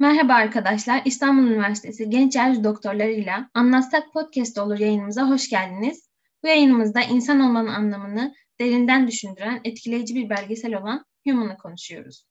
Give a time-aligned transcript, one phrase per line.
[0.00, 6.08] Merhaba arkadaşlar, İstanbul Üniversitesi Genç Yerci Doktorlarıyla Anlatsak Podcast olur yayınımıza hoş geldiniz.
[6.42, 12.24] Bu yayınımızda insan olmanın anlamını derinden düşündüren etkileyici bir belgesel olan Human'ı konuşuyoruz.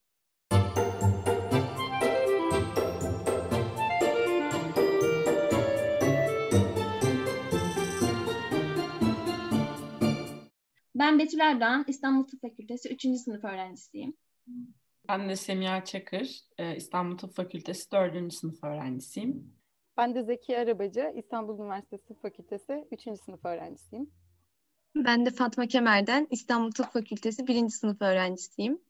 [10.95, 13.01] Ben Betül Erdoğan, İstanbul Tıp Fakültesi 3.
[13.01, 14.17] sınıf öğrencisiyim.
[15.09, 18.33] Ben de Semiha Çakır, e, İstanbul Tıp Fakültesi 4.
[18.33, 19.53] sınıf öğrencisiyim.
[19.97, 23.19] Ben de Zeki Arabacı, İstanbul Üniversitesi Tıp Fakültesi 3.
[23.25, 24.09] sınıf öğrencisiyim.
[24.95, 27.69] Ben de Fatma Kemer'den İstanbul Tıp Fakültesi 1.
[27.69, 28.81] sınıf öğrencisiyim.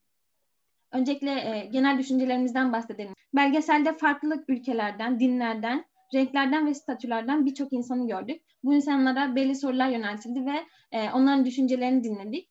[0.91, 3.13] Öncelikle e, genel düşüncelerimizden bahsedelim.
[3.35, 8.41] Belgeselde farklı ülkelerden, dinlerden, renklerden ve statülerden birçok insanı gördük.
[8.63, 12.49] Bu insanlara belli sorular yöneltildi ve e, onların düşüncelerini dinledik.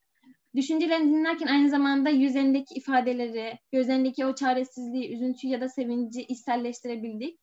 [0.57, 7.41] Düşüncelerini dinlerken aynı zamanda yüzlerindeki ifadeleri, gözlerindeki o çaresizliği, üzüntüyü ya da sevinci içselleştirebildik.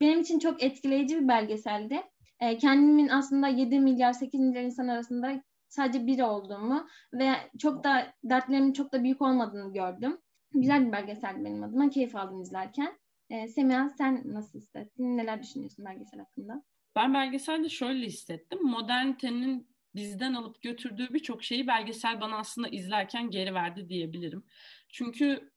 [0.00, 2.02] Benim için çok etkileyici bir belgeseldi.
[2.40, 8.12] E, kendimin aslında 7 milyar 8 milyar insan arasında sadece biri olduğumu ve çok da
[8.24, 10.18] dertlerimin çok da büyük olmadığını gördüm.
[10.52, 11.90] Güzel bir belgeseldi benim adıma.
[11.90, 12.98] Keyif aldım izlerken.
[13.30, 15.16] E, Semiha sen nasıl hissettin?
[15.16, 16.62] Neler düşünüyorsun belgesel hakkında?
[16.96, 18.58] Ben belgeselde şöyle hissettim.
[18.62, 24.44] Modernitenin bizden alıp götürdüğü birçok şeyi belgesel bana aslında izlerken geri verdi diyebilirim.
[24.88, 25.50] Çünkü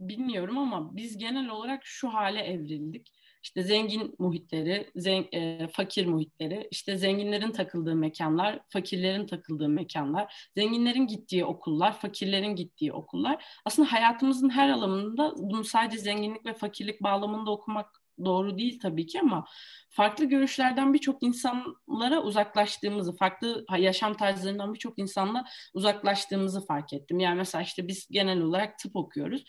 [0.00, 3.12] bilmiyorum ama biz genel olarak şu hale evrildik.
[3.42, 11.06] İşte zengin muhitleri, zen, e, fakir muhitleri, işte zenginlerin takıldığı mekanlar, fakirlerin takıldığı mekanlar, zenginlerin
[11.06, 13.44] gittiği okullar, fakirlerin gittiği okullar.
[13.64, 19.20] Aslında hayatımızın her alanında bunu sadece zenginlik ve fakirlik bağlamında okumak doğru değil tabii ki
[19.20, 19.44] ama
[19.90, 27.20] farklı görüşlerden birçok insanlara uzaklaştığımızı, farklı yaşam tarzlarından birçok insanla uzaklaştığımızı fark ettim.
[27.20, 29.44] Yani mesela işte biz genel olarak tıp okuyoruz.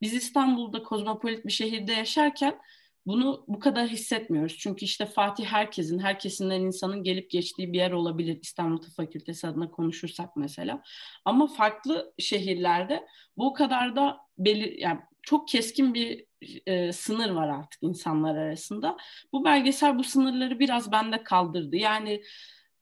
[0.00, 2.60] Biz İstanbul'da kozmopolit bir şehirde yaşarken
[3.08, 4.56] bunu bu kadar hissetmiyoruz.
[4.58, 8.38] Çünkü işte Fatih herkesin, her kesimden insanın gelip geçtiği bir yer olabilir.
[8.42, 10.82] İstanbul Tıp Fakültesi adına konuşursak mesela.
[11.24, 16.26] Ama farklı şehirlerde bu kadar da belir yani çok keskin bir
[16.66, 18.96] e, sınır var artık insanlar arasında.
[19.32, 21.76] Bu belgesel bu sınırları biraz bende kaldırdı.
[21.76, 22.22] Yani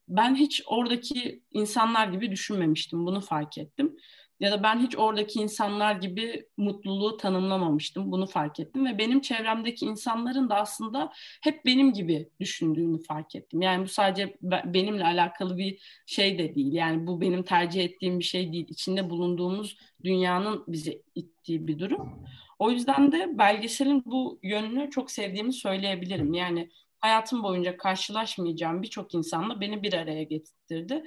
[0.07, 3.05] ben hiç oradaki insanlar gibi düşünmemiştim.
[3.05, 3.95] Bunu fark ettim.
[4.39, 8.11] Ya da ben hiç oradaki insanlar gibi mutluluğu tanımlamamıştım.
[8.11, 11.11] Bunu fark ettim ve benim çevremdeki insanların da aslında
[11.43, 13.61] hep benim gibi düşündüğünü fark ettim.
[13.61, 16.73] Yani bu sadece benimle alakalı bir şey de değil.
[16.73, 18.65] Yani bu benim tercih ettiğim bir şey değil.
[18.69, 22.23] İçinde bulunduğumuz dünyanın bizi ittiği bir durum.
[22.59, 26.33] O yüzden de belgeselin bu yönünü çok sevdiğimi söyleyebilirim.
[26.33, 31.03] Yani hayatım boyunca karşılaşmayacağım birçok insanla beni bir araya getirdi.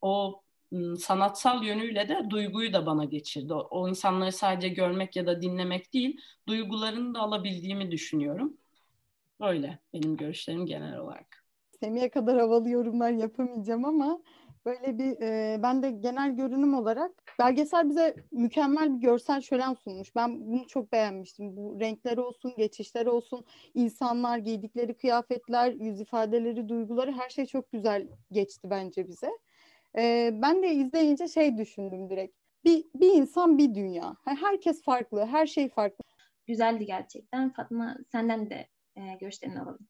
[0.00, 0.42] O
[0.98, 3.54] sanatsal yönüyle de duyguyu da bana geçirdi.
[3.54, 8.56] O, insanları sadece görmek ya da dinlemek değil, duygularını da alabildiğimi düşünüyorum.
[9.40, 11.44] Böyle benim görüşlerim genel olarak.
[11.80, 14.22] Semih'e kadar havalı yorumlar yapamayacağım ama
[14.66, 20.16] böyle bir e, ben de genel görünüm olarak belgesel bize mükemmel bir görsel şölen sunmuş.
[20.16, 21.56] Ben bunu çok beğenmiştim.
[21.56, 23.44] Bu renkler olsun, geçişler olsun,
[23.74, 29.30] insanlar, giydikleri kıyafetler, yüz ifadeleri, duyguları her şey çok güzel geçti bence bize.
[29.98, 32.36] E, ben de izleyince şey düşündüm direkt.
[32.64, 34.16] Bir, bir insan bir dünya.
[34.24, 36.04] Herkes farklı, her şey farklı.
[36.46, 37.52] Güzeldi gerçekten.
[37.52, 39.88] Fatma senden de e, görüşlerini alalım.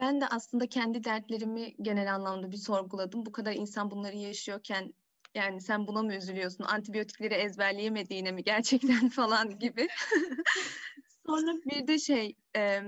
[0.00, 3.26] Ben de aslında kendi dertlerimi genel anlamda bir sorguladım.
[3.26, 4.94] Bu kadar insan bunları yaşıyorken
[5.34, 6.64] yani sen buna mı üzülüyorsun?
[6.64, 9.88] Antibiyotikleri ezberleyemediğine mi gerçekten falan gibi.
[11.26, 12.80] Sonra bir de şey e,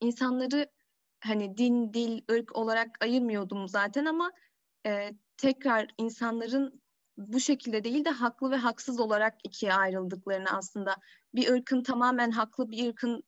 [0.00, 0.70] insanları
[1.20, 4.32] hani din, dil, ırk olarak ayırmıyordum zaten ama
[4.86, 6.82] e, tekrar insanların
[7.16, 10.96] bu şekilde değil de haklı ve haksız olarak ikiye ayrıldıklarını aslında
[11.34, 13.22] bir ırkın tamamen haklı bir ırkın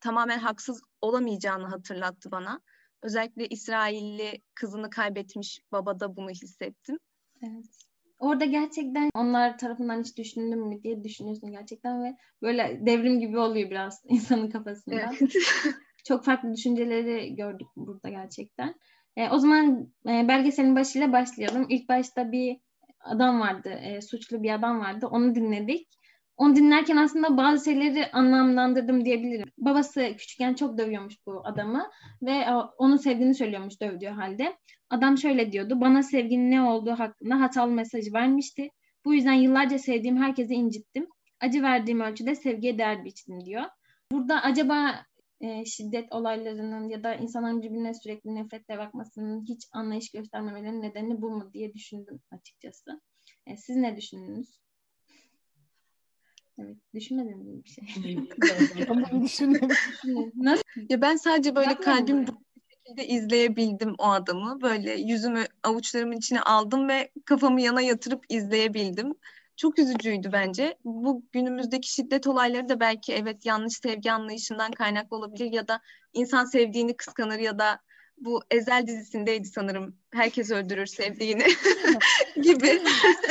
[0.00, 2.60] tamamen haksız olamayacağını hatırlattı bana.
[3.02, 6.98] Özellikle İsrailli kızını kaybetmiş babada bunu hissettim.
[7.42, 7.66] Evet.
[8.18, 13.70] Orada gerçekten onlar tarafından hiç düşündüm mü diye düşünüyorsun gerçekten ve böyle devrim gibi oluyor
[13.70, 14.94] biraz insanın kafasında.
[14.94, 15.32] Evet.
[16.04, 18.74] Çok farklı düşünceleri gördük burada gerçekten.
[19.16, 21.66] E, o zaman e, belgeselin başıyla başlayalım.
[21.68, 22.56] İlk başta bir
[23.00, 25.06] adam vardı, e, suçlu bir adam vardı.
[25.06, 25.88] Onu dinledik.
[26.36, 29.52] Onu dinlerken aslında bazı şeyleri anlamlandırdım diyebilirim.
[29.58, 31.90] Babası küçükken çok dövüyormuş bu adamı
[32.22, 34.56] ve e, onu sevdiğini söylüyormuş dövdüğü halde.
[34.90, 38.70] Adam şöyle diyordu, bana sevginin ne olduğu hakkında hatalı mesajı vermişti.
[39.04, 41.06] Bu yüzden yıllarca sevdiğim herkesi incittim.
[41.40, 43.64] Acı verdiğim ölçüde sevgiye değer biçtim diyor.
[44.12, 44.94] Burada acaba
[45.40, 51.30] e, şiddet olaylarının ya da insanların birbirine sürekli nefretle bakmasının hiç anlayış göstermemelerinin nedeni bu
[51.30, 53.00] mu diye düşündüm açıkçası.
[53.46, 54.60] E, siz ne düşündünüz?
[56.58, 57.84] Evet, düşünmedim bir şey.
[60.36, 60.62] Nasıl?
[60.88, 62.32] Ya ben sadece böyle Yapmıyor mu kalbim bu
[62.70, 64.60] şekilde izleyebildim o adamı.
[64.60, 69.14] Böyle yüzümü avuçlarımın içine aldım ve kafamı yana yatırıp izleyebildim.
[69.60, 70.76] Çok üzücüydü bence.
[70.84, 75.80] Bu günümüzdeki şiddet olayları da belki evet yanlış sevgi anlayışından kaynaklı olabilir ya da
[76.12, 77.80] insan sevdiğini kıskanır ya da
[78.18, 79.96] bu Ezel dizisindeydi sanırım.
[80.12, 81.44] Herkes öldürür sevdiğini
[82.42, 82.82] gibi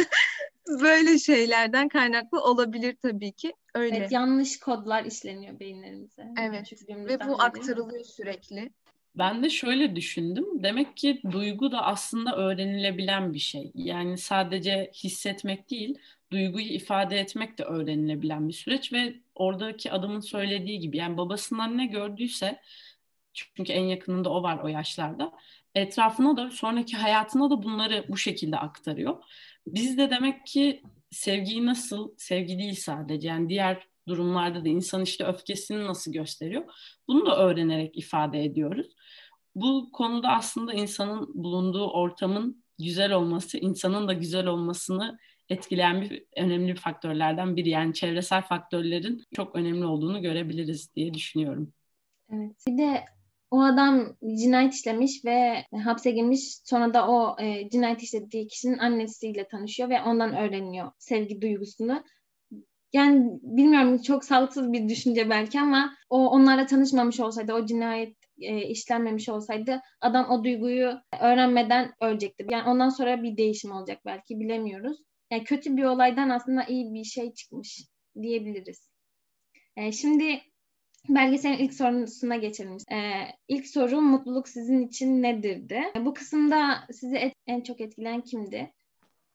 [0.82, 3.54] böyle şeylerden kaynaklı olabilir tabii ki.
[3.76, 3.98] Öyle.
[3.98, 6.28] Evet, yanlış kodlar işleniyor beyinlerimize.
[6.40, 6.74] Evet.
[6.90, 8.72] Ve bu aktarılıyor sürekli.
[9.16, 10.64] Ben de şöyle düşündüm.
[10.64, 13.72] Demek ki duygu da aslında öğrenilebilen bir şey.
[13.76, 15.98] Yani sadece hissetmek değil,
[16.32, 21.86] duyguyu ifade etmek de öğrenilebilen bir süreç ve oradaki adamın söylediği gibi yani babasından ne
[21.86, 22.62] gördüyse
[23.34, 25.32] çünkü en yakınında o var o yaşlarda.
[25.76, 29.24] Etrafına da sonraki hayatına da bunları bu şekilde aktarıyor.
[29.68, 35.26] Biz de demek ki sevgiyi nasıl, sevgi değil sadece yani diğer durumlarda da insan işte
[35.26, 36.64] öfkesini nasıl gösteriyor.
[37.08, 38.88] Bunu da öğrenerek ifade ediyoruz.
[39.56, 46.68] Bu konuda aslında insanın bulunduğu ortamın güzel olması, insanın da güzel olmasını etkileyen bir önemli
[46.68, 47.70] bir faktörlerden biri.
[47.70, 51.74] Yani çevresel faktörlerin çok önemli olduğunu görebiliriz diye düşünüyorum.
[52.34, 52.56] Evet.
[52.68, 53.06] Bir de
[53.52, 56.58] o adam cinayet işlemiş ve hapse girmiş.
[56.64, 62.04] Sonra da o e, cinayet işlediği kişinin annesiyle tanışıyor ve ondan öğreniyor sevgi duygusunu.
[62.94, 68.62] Yani bilmiyorum çok sağlıksız bir düşünce belki ama o onlarla tanışmamış olsaydı, o cinayet e,
[68.62, 72.48] işlenmemiş olsaydı adam o duyguyu öğrenmeden ölecekti.
[72.52, 74.98] Yani ondan sonra bir değişim olacak belki bilemiyoruz.
[75.32, 77.82] Yani kötü bir olaydan aslında iyi bir şey çıkmış
[78.22, 78.90] diyebiliriz.
[79.76, 80.42] E, şimdi
[81.10, 82.78] belgeselin ilk sorusuna geçelim.
[82.92, 83.00] E,
[83.48, 85.84] ilk soru mutluluk sizin için nedirdi?
[86.06, 88.74] Bu kısımda sizi et, en çok etkileyen kimdi?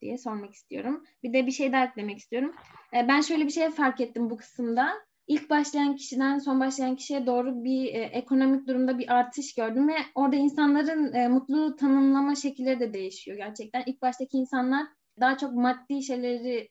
[0.04, 1.04] diye sormak istiyorum.
[1.22, 2.54] Bir de bir şey daha eklemek istiyorum.
[2.96, 4.92] E, ben şöyle bir şey fark ettim bu kısımda.
[5.26, 9.96] İlk başlayan kişiden son başlayan kişiye doğru bir e, ekonomik durumda bir artış gördüm ve
[10.14, 13.82] orada insanların e, mutluluğu tanımlama şekilleri de değişiyor gerçekten.
[13.86, 14.86] İlk baştaki insanlar
[15.20, 16.68] daha çok maddi şeyleri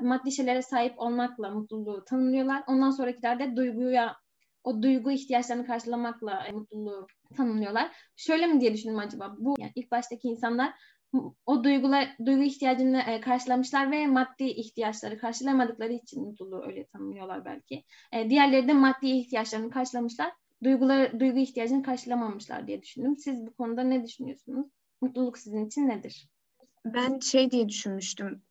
[0.00, 2.62] maddi şeylere sahip olmakla mutluluğu tanımlıyorlar.
[2.66, 4.16] Ondan sonrakiler de duyguya
[4.64, 7.06] o duygu ihtiyaçlarını karşılamakla e, mutluluğu
[7.36, 7.92] tanımlıyorlar.
[8.16, 9.34] Şöyle mi diye düşündüm acaba?
[9.38, 10.74] Bu yani ilk baştaki insanlar
[11.46, 17.84] o duygular duygu ihtiyacını e, karşılamışlar ve maddi ihtiyaçları karşılamadıkları için mutluluğu öyle tanımlıyorlar belki.
[18.12, 20.32] E, diğerleri de maddi ihtiyaçlarını karşılamışlar.
[20.64, 23.16] Duygular duygu ihtiyacını karşılamamışlar diye düşündüm.
[23.16, 24.66] Siz bu konuda ne düşünüyorsunuz?
[25.00, 26.28] Mutluluk sizin için nedir?
[26.94, 28.42] Ben şey diye düşünmüştüm.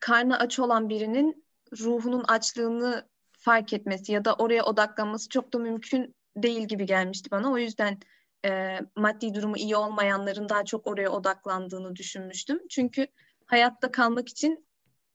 [0.00, 1.44] Karnı aç olan birinin
[1.80, 7.52] ruhunun açlığını fark etmesi ya da oraya odaklanması çok da mümkün değil gibi gelmişti bana.
[7.52, 7.98] O yüzden
[8.44, 12.68] e, maddi durumu iyi olmayanların daha çok oraya odaklandığını düşünmüştüm.
[12.68, 13.06] Çünkü
[13.46, 14.66] hayatta kalmak için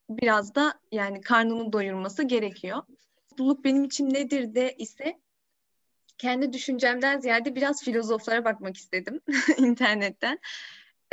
[0.10, 2.84] biraz da yani karnını doyurması gerekiyor.
[3.32, 5.20] Mutluluk benim için nedir de ise
[6.18, 9.22] kendi düşüncemden ziyade biraz filozoflara bakmak istedim
[9.58, 10.40] internetten.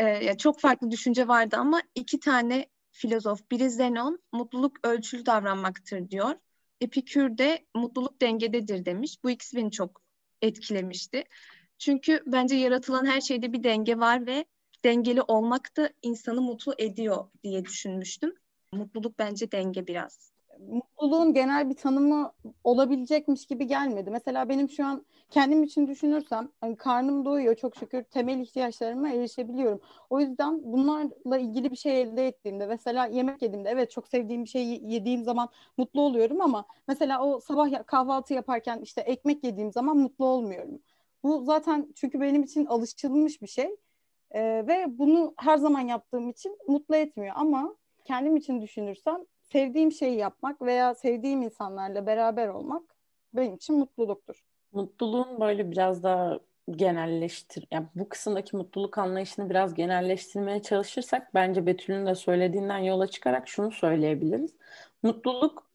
[0.01, 6.35] Ya çok farklı düşünce vardı ama iki tane filozof, biri Zenon, mutluluk ölçülü davranmaktır diyor.
[6.81, 9.17] Epikür de mutluluk dengededir demiş.
[9.25, 10.03] Bu ikisi beni çok
[10.43, 11.25] etkilemişti.
[11.79, 14.45] Çünkü bence yaratılan her şeyde bir denge var ve
[14.85, 18.35] dengeli olmak da insanı mutlu ediyor diye düşünmüştüm.
[18.73, 20.36] Mutluluk bence denge biraz.
[20.69, 22.33] Mutluluğun genel bir tanımı
[22.65, 24.11] olabilecekmiş gibi gelmedi.
[24.11, 29.81] Mesela benim şu an kendim için düşünürsem hani karnım doyuyor çok şükür temel ihtiyaçlarıma erişebiliyorum.
[30.11, 34.49] O yüzden bunlarla ilgili bir şey elde ettiğimde mesela yemek yediğimde evet çok sevdiğim bir
[34.49, 39.97] şey yediğim zaman mutlu oluyorum ama mesela o sabah kahvaltı yaparken işte ekmek yediğim zaman
[39.97, 40.81] mutlu olmuyorum.
[41.23, 43.77] Bu zaten çünkü benim için alışılmış bir şey
[44.31, 50.17] ee, ve bunu her zaman yaptığım için mutlu etmiyor ama kendim için düşünürsem sevdiğim şeyi
[50.17, 52.83] yapmak veya sevdiğim insanlarla beraber olmak
[53.35, 54.45] benim için mutluluktur.
[54.73, 56.39] Mutluluğun böyle biraz daha
[56.71, 63.49] genelleştir, yani bu kısımdaki mutluluk anlayışını biraz genelleştirmeye çalışırsak bence Betül'ün de söylediğinden yola çıkarak
[63.49, 64.55] şunu söyleyebiliriz.
[65.03, 65.67] Mutluluk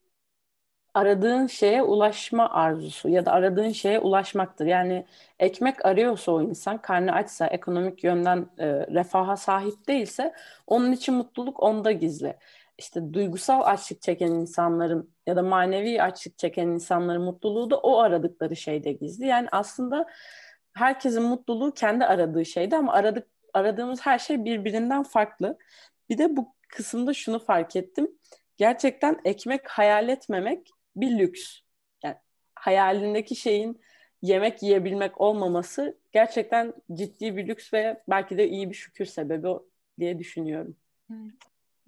[0.94, 4.66] aradığın şeye ulaşma arzusu ya da aradığın şeye ulaşmaktır.
[4.66, 5.06] Yani
[5.40, 10.34] ekmek arıyorsa o insan, karnı açsa, ekonomik yönden e, refaha sahip değilse
[10.68, 12.38] onun için mutluluk onda gizli.
[12.82, 18.56] İşte duygusal açlık çeken insanların ya da manevi açlık çeken insanların mutluluğu da o aradıkları
[18.56, 19.26] şeyde gizli.
[19.26, 20.08] Yani aslında
[20.74, 25.58] herkesin mutluluğu kendi aradığı şeyde ama aradık, aradığımız her şey birbirinden farklı.
[26.10, 28.12] Bir de bu kısımda şunu fark ettim.
[28.58, 31.60] Gerçekten ekmek hayal etmemek bir lüks.
[32.04, 32.16] Yani
[32.56, 33.82] hayalindeki şeyin
[34.22, 39.48] yemek yiyebilmek olmaması gerçekten ciddi bir lüks ve belki de iyi bir şükür sebebi
[40.00, 40.76] diye düşünüyorum.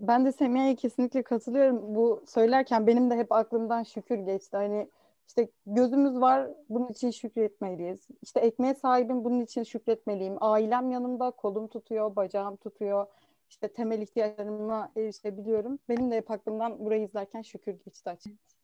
[0.07, 1.95] Ben de Semiha'ya kesinlikle katılıyorum.
[1.95, 4.57] Bu söylerken benim de hep aklımdan şükür geçti.
[4.57, 4.87] Hani
[5.27, 8.07] işte gözümüz var bunun için şükretmeliyiz.
[8.21, 10.37] İşte ekmeğe sahibim bunun için şükretmeliyim.
[10.41, 13.07] Ailem yanımda kolum tutuyor, bacağım tutuyor.
[13.49, 15.79] İşte temel ihtiyaçlarıma erişebiliyorum.
[15.89, 18.57] Benim de hep aklımdan burayı izlerken şükür geçti açıkçası.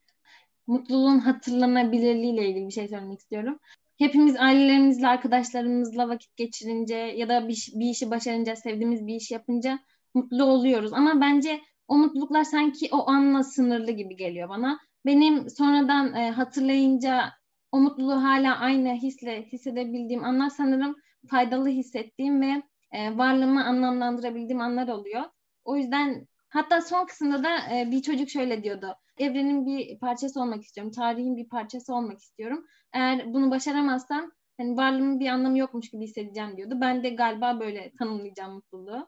[0.67, 3.59] Mutluluğun hatırlanabilirliğiyle ilgili bir şey söylemek istiyorum.
[3.97, 9.79] Hepimiz ailelerimizle, arkadaşlarımızla vakit geçirince ya da bir, bir işi başarınca, sevdiğimiz bir iş yapınca
[10.13, 10.93] mutlu oluyoruz.
[10.93, 14.79] Ama bence o mutluluklar sanki o anla sınırlı gibi geliyor bana.
[15.05, 17.33] Benim sonradan e, hatırlayınca
[17.71, 20.95] o mutluluğu hala aynı hisle hissedebildiğim anlar sanırım
[21.29, 25.23] faydalı hissettiğim ve e, varlığımı anlamlandırabildiğim anlar oluyor.
[25.63, 28.95] O yüzden hatta son kısımda da e, bir çocuk şöyle diyordu.
[29.17, 30.91] Evrenin bir parçası olmak istiyorum.
[30.91, 32.65] Tarihin bir parçası olmak istiyorum.
[32.93, 36.77] Eğer bunu başaramazsam hani varlığımın bir anlamı yokmuş gibi hissedeceğim diyordu.
[36.81, 39.07] Ben de galiba böyle tanımlayacağım mutluluğu.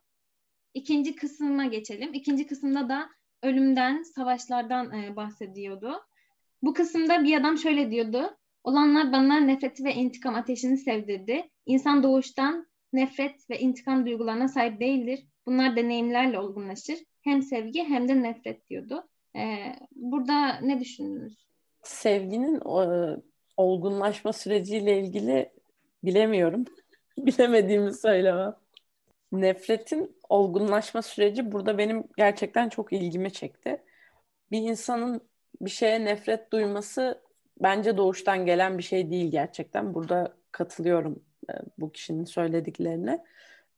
[0.74, 2.14] İkinci kısmına geçelim.
[2.14, 3.10] İkinci kısımda da
[3.44, 5.94] ölümden, savaşlardan e, bahsediyordu.
[6.62, 8.38] Bu kısımda bir adam şöyle diyordu.
[8.64, 11.50] Olanlar bana nefreti ve intikam ateşini sevdirdi.
[11.66, 15.20] İnsan doğuştan nefret ve intikam duygularına sahip değildir.
[15.46, 17.00] Bunlar deneyimlerle olgunlaşır.
[17.22, 19.08] Hem sevgi hem de nefret diyordu.
[19.36, 21.46] Ee, burada ne düşündünüz?
[21.84, 23.18] Sevginin e,
[23.58, 25.50] olgunlaşma süreciyle ilgili
[26.04, 26.66] bilemiyorum.
[27.18, 28.56] Bilemediğimi söylemem.
[29.32, 33.84] Nefretin olgunlaşma süreci burada benim gerçekten çok ilgimi çekti.
[34.52, 35.22] Bir insanın
[35.62, 37.22] bir şeye nefret duyması
[37.62, 39.94] bence doğuştan gelen bir şey değil gerçekten.
[39.94, 43.24] Burada katılıyorum e, bu kişinin söylediklerine.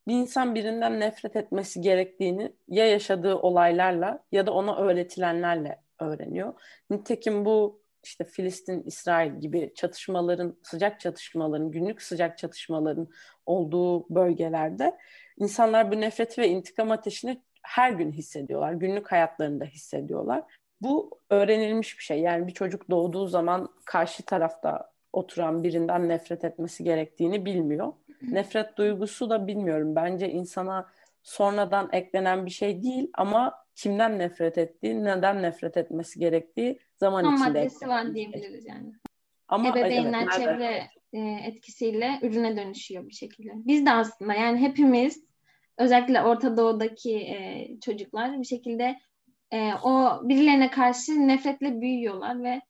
[0.08, 6.54] Bir insan birinden nefret etmesi gerektiğini ya yaşadığı olaylarla ya da ona öğretilenlerle öğreniyor.
[6.90, 13.08] Nitekim bu işte Filistin, İsrail gibi çatışmaların, sıcak çatışmaların, günlük sıcak çatışmaların
[13.46, 14.98] olduğu bölgelerde
[15.38, 18.74] insanlar bu nefret ve intikam ateşini her gün hissediyorlar.
[18.74, 20.44] Günlük hayatlarında hissediyorlar.
[20.82, 22.20] Bu öğrenilmiş bir şey.
[22.20, 27.94] Yani bir çocuk doğduğu zaman karşı tarafta oturan birinden nefret etmesi gerektiğini bilmiyor.
[28.22, 29.96] Nefret duygusu da bilmiyorum.
[29.96, 30.88] Bence insana
[31.24, 37.36] sonradan eklenen bir şey değil ama kimden nefret ettiği, neden nefret etmesi gerektiği zaman Ham
[37.36, 37.50] içinde.
[37.50, 38.94] maddesi var diyebiliriz yani.
[39.48, 43.52] Ama Ebeveynler, evet, çevre e, etkisiyle ürüne dönüşüyor bir şekilde.
[43.56, 45.24] Biz de aslında yani hepimiz
[45.78, 49.00] özellikle Orta Doğu'daki e, çocuklar bir şekilde
[49.52, 52.62] e, o birilerine karşı nefretle büyüyorlar ve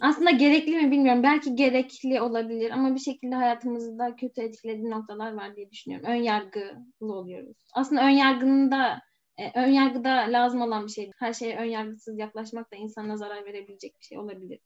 [0.00, 1.22] aslında gerekli mi bilmiyorum.
[1.22, 6.06] Belki gerekli olabilir ama bir şekilde hayatımızda kötü etkilediği noktalar var diye düşünüyorum.
[6.08, 7.56] Ön yargılı oluyoruz.
[7.74, 9.00] Aslında ön yargının da
[9.38, 11.10] e, ön yargıda lazım olan bir şey.
[11.18, 14.60] Her şeye ön yargısız yaklaşmak da insana zarar verebilecek bir şey olabilir.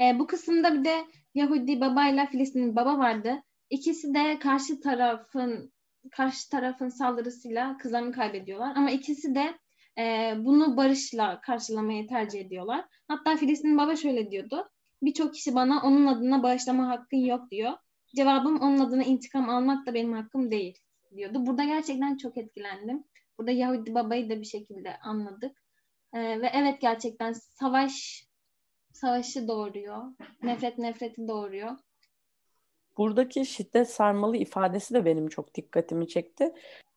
[0.00, 3.42] E, bu kısımda bir de Yahudi babayla Filistinli baba vardı.
[3.70, 5.72] İkisi de karşı tarafın
[6.10, 8.72] karşı tarafın saldırısıyla kızlarını kaybediyorlar.
[8.76, 9.58] Ama ikisi de
[9.98, 12.84] e, bunu barışla karşılamayı tercih ediyorlar.
[13.08, 14.70] Hatta Filistin baba şöyle diyordu.
[15.02, 17.72] Birçok kişi bana onun adına bağışlama hakkın yok diyor.
[18.16, 20.78] Cevabım onun adına intikam almak da benim hakkım değil
[21.16, 21.46] diyordu.
[21.46, 23.04] Burada gerçekten çok etkilendim.
[23.38, 25.62] Burada Yahudi babayı da bir şekilde anladık.
[26.12, 28.24] E, ve evet gerçekten savaş
[28.92, 30.02] savaşı doğuruyor.
[30.42, 31.76] Nefret nefreti doğuruyor.
[32.96, 36.54] Buradaki şiddet sarmalı ifadesi de benim çok dikkatimi çekti.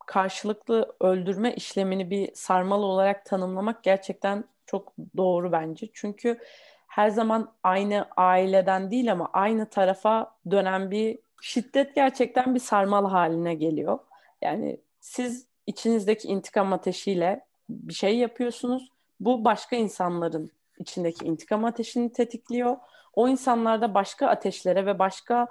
[0.10, 5.88] Karşılıklı öldürme işlemini bir sarmal olarak tanımlamak gerçekten çok doğru bence.
[5.94, 6.40] Çünkü
[6.88, 13.56] her zaman aynı aileden değil ama aynı tarafa dönen bir şiddet gerçekten bir sarmal haline
[13.56, 14.00] geliyor.
[14.42, 18.92] Yani siz içinizdeki intikam ateşiyle bir şey yapıyorsunuz.
[19.20, 22.78] Bu başka insanların içindeki intikam ateşini tetikliyor.
[23.14, 25.48] O insanlar da başka ateşlere ve başka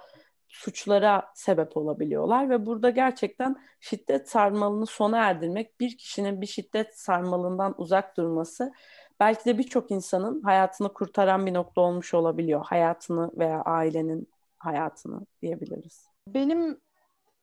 [0.49, 7.75] suçlara sebep olabiliyorlar ve burada gerçekten şiddet sarmalını sona erdirmek, bir kişinin bir şiddet sarmalından
[7.79, 8.73] uzak durması
[9.21, 12.65] belki de birçok insanın hayatını kurtaran bir nokta olmuş olabiliyor.
[12.65, 14.29] Hayatını veya ailenin
[14.59, 16.07] hayatını diyebiliriz.
[16.29, 16.81] Benim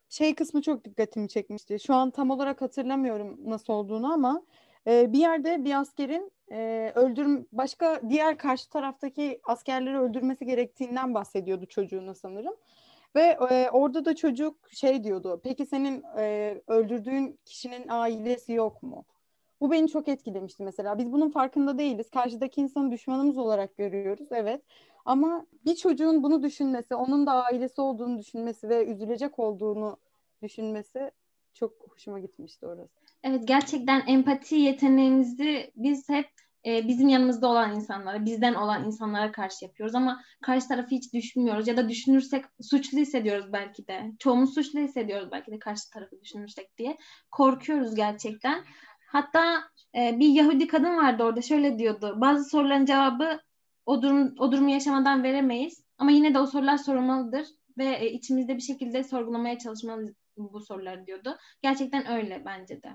[0.08, 1.80] şey kısmı çok dikkatimi çekmişti.
[1.80, 4.42] Şu an tam olarak hatırlamıyorum nasıl olduğunu ama
[4.86, 11.66] e, bir yerde bir askerin e, öldürüm başka diğer karşı taraftaki askerleri öldürmesi gerektiğinden bahsediyordu
[11.66, 12.54] çocuğuna sanırım.
[13.16, 15.40] Ve e, orada da çocuk şey diyordu.
[15.44, 19.04] Peki senin e, öldürdüğün kişinin ailesi yok mu?
[19.60, 20.98] Bu beni çok etkilemişti mesela.
[20.98, 22.10] Biz bunun farkında değiliz.
[22.10, 24.28] Karşıdaki insanı düşmanımız olarak görüyoruz.
[24.30, 24.62] Evet.
[25.04, 29.96] Ama bir çocuğun bunu düşünmesi, onun da ailesi olduğunu düşünmesi ve üzülecek olduğunu
[30.42, 31.10] düşünmesi
[31.54, 32.88] çok hoşuma gitmişti orası.
[33.22, 36.28] Evet gerçekten empati yeteneğimizi biz hep
[36.66, 41.68] e, bizim yanımızda olan insanlara, bizden olan insanlara karşı yapıyoruz ama karşı tarafı hiç düşünmüyoruz
[41.68, 44.12] ya da düşünürsek suçlu hissediyoruz belki de.
[44.18, 46.96] Çoğumuz suçlu hissediyoruz belki de karşı tarafı düşünürsek diye.
[47.30, 48.64] Korkuyoruz gerçekten.
[49.06, 49.62] Hatta
[49.96, 52.14] e, bir Yahudi kadın vardı orada şöyle diyordu.
[52.16, 53.40] Bazı soruların cevabı
[53.86, 55.82] o durum o durumu yaşamadan veremeyiz.
[55.98, 57.46] Ama yine de o sorular sorulmalıdır
[57.78, 61.36] ve e, içimizde bir şekilde sorgulamaya çalışmalıyız bu soruları diyordu.
[61.62, 62.88] Gerçekten öyle bence de.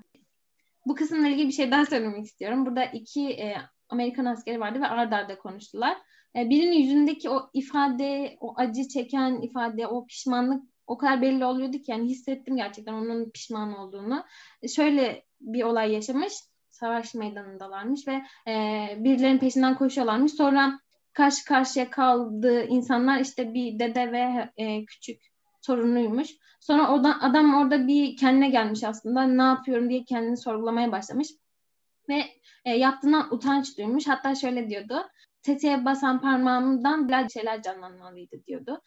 [0.86, 2.66] Bu kısımla ilgili bir şey daha söylemek istiyorum.
[2.66, 3.56] Burada iki e,
[3.90, 5.98] Amerikan askeri vardı ve ard arda konuştular.
[6.36, 11.78] E, birinin yüzündeki o ifade, o acı çeken ifade, o pişmanlık o kadar belli oluyordu
[11.78, 14.26] ki yani hissettim gerçekten onun pişman olduğunu.
[14.62, 16.34] E, şöyle bir olay yaşamış.
[16.72, 18.22] Savaş meydanındalarmış ve
[18.52, 18.54] e,
[18.98, 20.32] birilerinin peşinden koşuyorlarmış.
[20.34, 20.80] Sonra
[21.14, 25.31] karşı karşıya kaldığı insanlar işte bir dede ve e, küçük
[25.62, 26.30] torunuymuş.
[26.60, 29.24] Sonra oradan, adam orada bir kendine gelmiş aslında.
[29.24, 31.28] Ne yapıyorum diye kendini sorgulamaya başlamış.
[32.10, 32.24] Ve
[32.66, 34.08] e, yaptığından utanç duymuş.
[34.08, 35.08] Hatta şöyle diyordu.
[35.44, 38.82] Tetiğe basan parmağımdan biraz şeyler canlanmalıydı diyordu.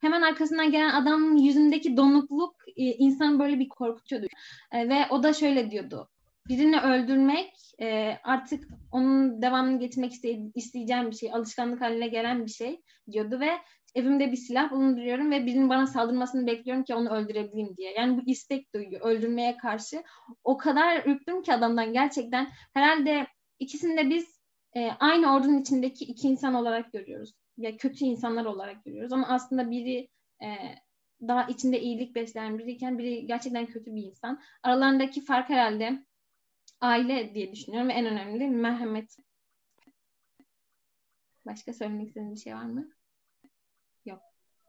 [0.00, 4.26] Hemen arkasından gelen adamın yüzündeki donukluk e, insanı böyle bir korkutuyordu.
[4.72, 6.08] E, ve o da şöyle diyordu.
[6.48, 12.50] Birini öldürmek e, artık onun devamını getirmek iste- isteyeceğim bir şey, alışkanlık haline gelen bir
[12.50, 12.82] şey
[13.12, 13.50] diyordu ve
[13.94, 17.92] evimde bir silah bulunduruyorum ve birinin bana saldırmasını bekliyorum ki onu öldürebileyim diye.
[17.92, 20.02] Yani bu istek duyuyor öldürmeye karşı.
[20.44, 22.48] O kadar ürktüm ki adamdan gerçekten.
[22.74, 23.26] Herhalde
[23.58, 24.40] ikisini de biz
[24.76, 27.34] e, aynı ordunun içindeki iki insan olarak görüyoruz.
[27.56, 30.08] Ya kötü insanlar olarak görüyoruz ama aslında biri
[30.42, 30.48] e,
[31.28, 34.40] daha içinde iyilik besleyen biriyken biri gerçekten kötü bir insan.
[34.62, 36.04] Aralarındaki fark herhalde
[36.80, 39.16] aile diye düşünüyorum ve en önemli merhamet.
[41.46, 42.90] Başka söylemek istediğiniz bir şey var mı?
[44.04, 44.20] Yok.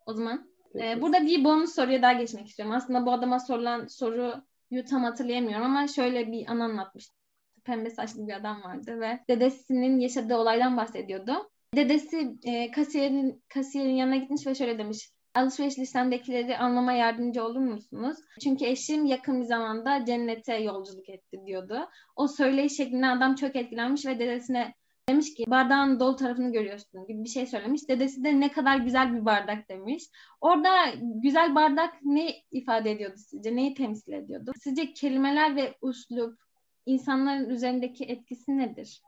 [0.06, 2.76] O zaman e, burada bir bonus soruya daha geçmek istiyorum.
[2.76, 7.16] Aslında bu adama sorulan soruyu tam hatırlayamıyorum ama şöyle bir an anlatmıştı.
[7.64, 11.50] Pembe saçlı bir adam vardı ve dedesinin yaşadığı olaydan bahsediyordu.
[11.76, 15.10] Dedesi e, kasiyerin, kasiyerin yanına gitmiş ve şöyle demiş.
[15.34, 18.18] Alışveriş listemdekileri anlama yardımcı olur musunuz?
[18.44, 21.90] Çünkü eşim yakın bir zamanda cennete yolculuk etti diyordu.
[22.16, 24.74] O söyleyiş şeklinde adam çok etkilenmiş ve dedesine
[25.12, 27.90] demiş ki bardağın dolu tarafını görüyorsun gibi bir şey söylemiş.
[27.90, 30.04] Dedesi de ne kadar güzel bir bardak demiş.
[30.42, 30.70] Orada
[31.02, 33.56] güzel bardak ne ifade ediyordu sizce?
[33.56, 34.52] Neyi temsil ediyordu?
[34.64, 36.40] Sizce kelimeler ve uslup
[36.86, 39.02] insanların üzerindeki etkisi nedir?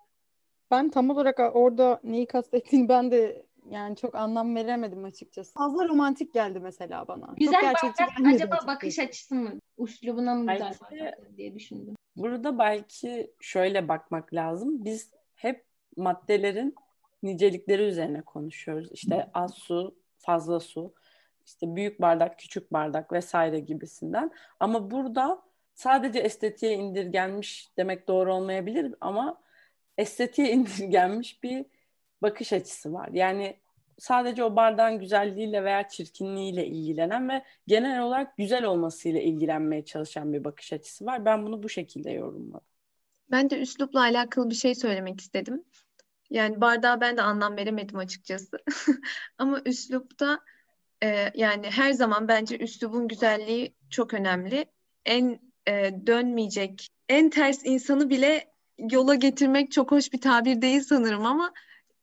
[0.72, 5.54] Ben tam olarak orada neyi kastettiğini ben de yani çok anlam veremedim açıkçası.
[5.54, 7.34] Fazla romantik geldi mesela bana.
[7.38, 9.60] Güzel çok bardak acaba bakış açısı mı?
[9.78, 11.96] Uslubuna mı güzel bardak diye düşündüm.
[12.16, 14.86] Burada belki şöyle bakmak lazım.
[14.86, 15.66] Biz hep
[15.97, 16.75] maddelerin
[17.23, 18.91] nicelikleri üzerine konuşuyoruz.
[18.91, 20.93] İşte az su, fazla su,
[21.45, 24.32] işte büyük bardak, küçük bardak vesaire gibisinden.
[24.60, 25.41] Ama burada
[25.73, 29.41] sadece estetiğe indirgenmiş demek doğru olmayabilir ama
[29.97, 31.65] estetiğe indirgenmiş bir
[32.21, 33.10] bakış açısı var.
[33.13, 33.58] Yani
[33.99, 40.43] sadece o bardağın güzelliğiyle veya çirkinliğiyle ilgilenen ve genel olarak güzel olmasıyla ilgilenmeye çalışan bir
[40.43, 41.25] bakış açısı var.
[41.25, 42.73] Ben bunu bu şekilde yorumladım.
[43.32, 45.64] Ben de üslupla alakalı bir şey söylemek istedim.
[46.30, 48.58] Yani bardağa ben de anlam veremedim açıkçası.
[49.38, 50.40] Ama üslupta
[51.04, 54.66] e, yani her zaman bence üslubun güzelliği çok önemli.
[55.06, 61.26] En e, dönmeyecek, en ters insanı bile yola getirmek çok hoş bir tabir değil sanırım
[61.26, 61.54] ama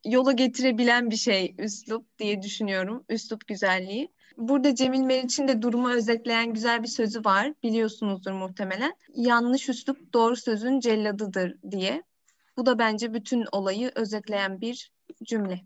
[0.04, 3.04] yola getirebilen bir şey üslup diye düşünüyorum.
[3.08, 4.12] Üslup güzelliği.
[4.36, 7.52] Burada Cemil Meriç'in de durumu özetleyen güzel bir sözü var.
[7.62, 8.94] Biliyorsunuzdur muhtemelen.
[9.14, 12.02] Yanlış üslup doğru sözün celladıdır diye.
[12.56, 14.92] Bu da bence bütün olayı özetleyen bir
[15.24, 15.60] cümle.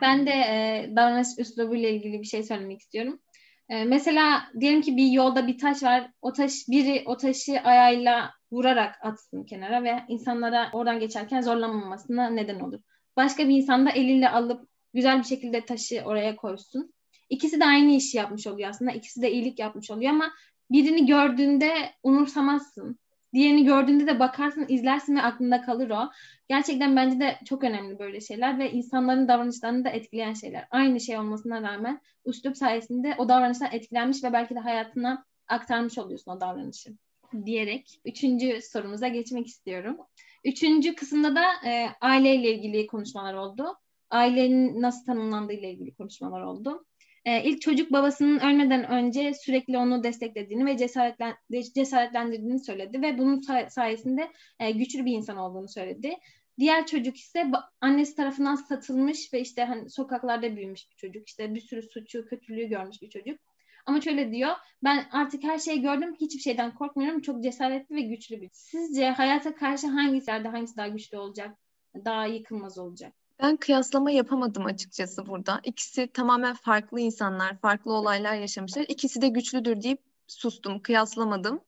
[0.00, 3.20] Ben de e, davranış üslubuyla ilgili bir şey söylemek istiyorum.
[3.68, 6.10] E, mesela diyelim ki bir yolda bir taş var.
[6.22, 12.60] O taş biri o taşı ayağıyla vurarak atsın kenara ve insanlara oradan geçerken zorlanmamasına neden
[12.60, 12.80] olur.
[13.16, 16.92] Başka bir insan da eliyle alıp güzel bir şekilde taşı oraya koysun.
[17.30, 18.92] İkisi de aynı işi yapmış oluyor aslında.
[18.92, 20.32] İkisi de iyilik yapmış oluyor ama
[20.70, 22.98] birini gördüğünde umursamazsın.
[23.32, 26.10] Diğerini gördüğünde de bakarsın, izlersin ve aklında kalır o.
[26.48, 30.68] Gerçekten bence de çok önemli böyle şeyler ve insanların davranışlarını da etkileyen şeyler.
[30.70, 36.32] Aynı şey olmasına rağmen üslup sayesinde o davranıştan etkilenmiş ve belki de hayatına aktarmış oluyorsun
[36.32, 36.96] o davranışı
[37.44, 39.96] diyerek üçüncü sorumuza geçmek istiyorum.
[40.44, 43.78] Üçüncü kısımda da e, aileyle ilgili konuşmalar oldu.
[44.10, 46.84] Ailenin nasıl tanımlandığı ile ilgili konuşmalar oldu.
[47.26, 51.34] E, ilk çocuk babasının ölmeden önce sürekli onu desteklediğini ve cesaretlen,
[51.74, 56.16] cesaretlendirdiğini söyledi ve bunun sayesinde e, güçlü bir insan olduğunu söyledi.
[56.58, 61.28] Diğer çocuk ise annesi tarafından satılmış ve işte hani sokaklarda büyümüş bir çocuk.
[61.28, 63.38] İşte bir sürü suçu, kötülüğü görmüş bir çocuk.
[63.86, 64.52] Ama şöyle diyor,
[64.84, 68.50] ben artık her şeyi gördüm, hiçbir şeyden korkmuyorum, çok cesaretli ve güçlü bir.
[68.52, 71.58] Sizce hayata karşı hangisi hangisi daha güçlü olacak,
[72.04, 73.25] daha yıkılmaz olacak?
[73.42, 75.60] Ben kıyaslama yapamadım açıkçası burada.
[75.64, 78.84] İkisi tamamen farklı insanlar, farklı olaylar yaşamışlar.
[78.88, 81.60] İkisi de güçlüdür deyip sustum, kıyaslamadım.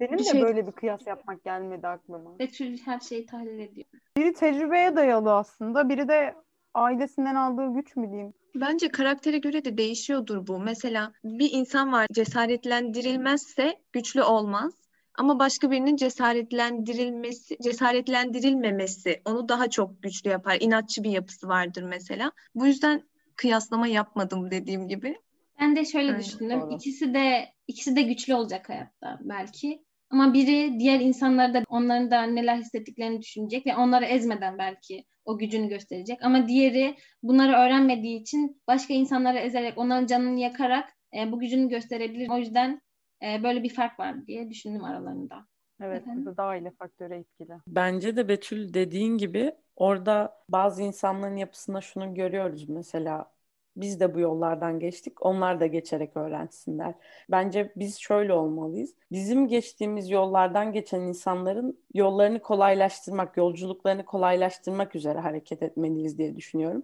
[0.00, 2.38] Benim Bir de şey- böyle bir kıyas yapmak gelmedi aklıma.
[2.38, 3.86] Betül her şeyi tahlil ediyor.
[4.16, 6.34] Biri tecrübeye dayalı aslında, biri de
[6.74, 8.32] ailesinden aldığı güç mü diyeyim?
[8.54, 10.58] Bence karaktere göre de değişiyordur bu.
[10.58, 14.72] Mesela bir insan var cesaretlendirilmezse güçlü olmaz.
[15.18, 20.56] Ama başka birinin cesaretlendirilmesi, cesaretlendirilmemesi onu daha çok güçlü yapar.
[20.60, 22.32] İnatçı bir yapısı vardır mesela.
[22.54, 23.02] Bu yüzden
[23.36, 25.16] kıyaslama yapmadım dediğim gibi.
[25.60, 26.60] Ben de şöyle Aynen, düşündüm.
[26.60, 26.74] doğru.
[26.74, 29.82] İkisi de ikisi de güçlü olacak hayatta belki.
[30.10, 35.38] Ama biri diğer insanları da onların da neler hissettiklerini düşünecek ve onları ezmeden belki o
[35.38, 36.18] gücünü gösterecek.
[36.22, 42.28] Ama diğeri bunları öğrenmediği için başka insanları ezerek, onların canını yakarak e, bu gücünü gösterebilir.
[42.30, 42.80] O yüzden
[43.22, 45.46] e, böyle bir fark var diye düşündüm aralarında.
[45.80, 46.24] Evet, Efendim?
[46.26, 47.52] burada da aile faktörü etkili.
[47.66, 53.32] Bence de Betül dediğin gibi orada bazı insanların yapısında şunu görüyoruz mesela
[53.76, 56.94] biz de bu yollardan geçtik onlar da geçerek öğrensinler.
[57.30, 58.94] Bence biz şöyle olmalıyız.
[59.12, 66.82] Bizim geçtiğimiz yollardan geçen insanların yollarını kolaylaştırmak, yolculuklarını kolaylaştırmak üzere hareket etmeliyiz diye düşünüyorum.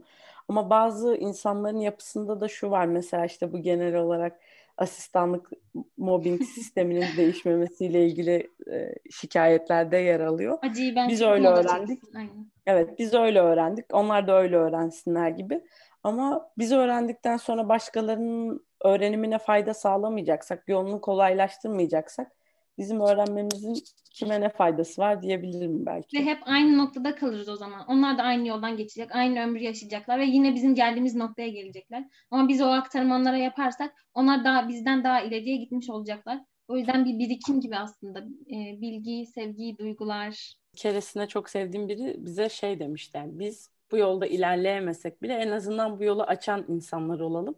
[0.48, 4.40] Ama bazı insanların yapısında da şu var mesela işte bu genel olarak
[4.78, 5.50] asistanlık
[5.96, 10.58] mobbing sisteminin değişmemesiyle ilgili e, şikayetlerde yer alıyor.
[10.62, 12.02] Acıyı ben Biz öyle öğrendik.
[12.16, 12.50] Aynen.
[12.66, 13.84] Evet biz öyle öğrendik.
[13.92, 15.60] Onlar da öyle öğrensinler gibi.
[16.02, 22.37] Ama biz öğrendikten sonra başkalarının öğrenimine fayda sağlamayacaksak, yolunu kolaylaştırmayacaksak
[22.78, 26.18] bizim öğrenmemizin kime ne faydası var diyebilirim belki.
[26.18, 27.84] Ve hep aynı noktada kalırız o zaman.
[27.88, 32.04] Onlar da aynı yoldan geçecek, aynı ömrü yaşayacaklar ve yine bizim geldiğimiz noktaya gelecekler.
[32.30, 36.40] Ama biz o aktarımı onlara yaparsak onlar daha bizden daha ileriye gitmiş olacaklar.
[36.68, 38.18] O yüzden bir birikim gibi aslında
[38.50, 40.54] e, bilgi, sevgi, duygular.
[40.74, 43.18] Bir keresinde çok sevdiğim biri bize şey demişti.
[43.18, 47.54] Yani biz bu yolda ilerleyemesek bile en azından bu yolu açan insanlar olalım.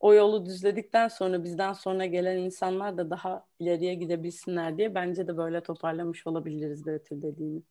[0.00, 5.36] O yolu düzledikten sonra bizden sonra gelen insanlar da daha ileriye gidebilsinler diye bence de
[5.36, 7.62] böyle toparlamış olabiliriz Betül dediğini.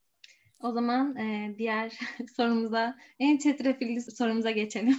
[0.62, 1.98] O zaman e, diğer
[2.36, 4.96] sorumuza, en çetrefilli sorumuza geçelim.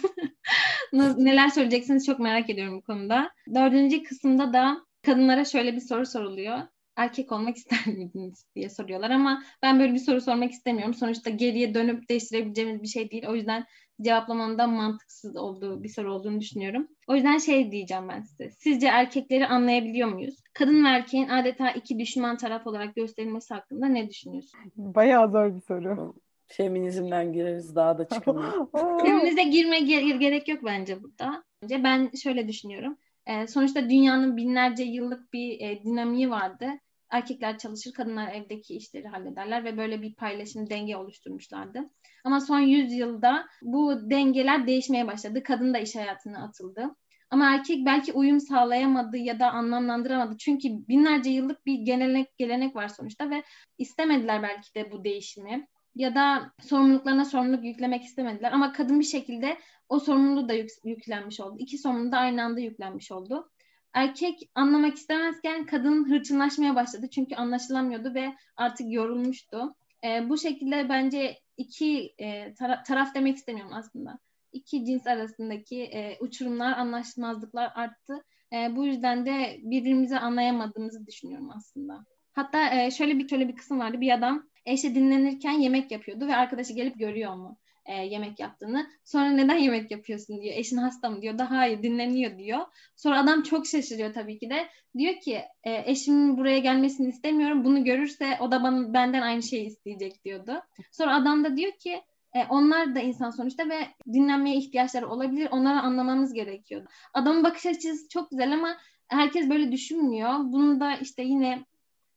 [0.94, 3.32] Neler söyleyeceksiniz çok merak ediyorum bu konuda.
[3.56, 6.60] Dördüncü kısımda da kadınlara şöyle bir soru soruluyor.
[6.96, 10.94] Erkek olmak ister miydiniz diye soruyorlar ama ben böyle bir soru sormak istemiyorum.
[10.94, 13.26] Sonuçta geriye dönüp değiştirebileceğimiz bir şey değil.
[13.28, 13.66] O yüzden
[14.02, 16.88] cevaplamanın da mantıksız olduğu bir soru olduğunu düşünüyorum.
[17.08, 18.50] O yüzden şey diyeceğim ben size.
[18.50, 20.36] Sizce erkekleri anlayabiliyor muyuz?
[20.54, 24.74] Kadın ve erkeğin adeta iki düşman taraf olarak gösterilmesi hakkında ne düşünüyorsunuz?
[24.76, 26.14] Bayağı zor bir soru.
[26.48, 28.54] Feminizmden gireriz daha da çıkamayız.
[29.02, 31.44] Femininize girme ge- gerek yok bence burada.
[31.64, 32.98] Bence ben şöyle düşünüyorum.
[33.26, 36.68] Ee, sonuçta dünyanın binlerce yıllık bir e, dinamiği vardı.
[37.10, 41.90] Erkekler çalışır, kadınlar evdeki işleri hallederler ve böyle bir paylaşım, denge oluşturmuşlardı.
[42.24, 45.44] Ama son 100 yılda bu dengeler değişmeye başladı.
[45.44, 46.96] Kadın da iş hayatına atıldı.
[47.30, 50.38] Ama erkek belki uyum sağlayamadı ya da anlamlandıramadı.
[50.38, 53.44] Çünkü binlerce yıllık bir gelenek gelenek var sonuçta ve
[53.78, 55.68] istemediler belki de bu değişimi.
[55.96, 58.52] Ya da sorumluluklarına sorumluluk yüklemek istemediler.
[58.52, 59.58] Ama kadın bir şekilde
[59.90, 61.56] o sorumluluğu da yük- yüklenmiş oldu.
[61.60, 63.50] İki sorumluluğu da aynı anda yüklenmiş oldu.
[63.94, 67.10] Erkek anlamak istemezken kadın hırçınlaşmaya başladı.
[67.10, 69.76] Çünkü anlaşılamıyordu ve artık yorulmuştu.
[70.06, 74.20] Ee, bu şekilde bence iki e, tara- taraf demek istemiyorum aslında.
[74.52, 78.24] İki cins arasındaki e, uçurumlar, anlaşmazlıklar arttı.
[78.54, 82.06] E, bu yüzden de birbirimizi anlayamadığımızı düşünüyorum aslında.
[82.34, 84.02] Hatta e, şöyle bir şöyle bir kısım vardı.
[84.02, 88.88] Bir adam eşi dinlenirken yemek yapıyordu ve arkadaşı gelip görüyor mu e, yemek yaptığını.
[89.04, 90.56] Sonra neden yemek yapıyorsun diyor.
[90.58, 91.38] Eşin hasta mı diyor.
[91.38, 92.60] Daha hayır dinleniyor diyor.
[92.96, 94.68] Sonra adam çok şaşırıyor tabii ki de.
[94.98, 97.66] Diyor ki e, eşimin buraya gelmesini istemiyorum.
[97.66, 100.62] Bunu görürse o da bana, benden aynı şeyi isteyecek diyordu.
[100.92, 102.02] Sonra adam da diyor ki
[102.36, 105.48] e, onlar da insan sonuçta ve dinlenmeye ihtiyaçları olabilir.
[105.52, 106.86] Onları anlamamız gerekiyor.
[107.14, 110.30] Adamın bakış açısı çok güzel ama herkes böyle düşünmüyor.
[110.40, 111.66] Bunun da işte yine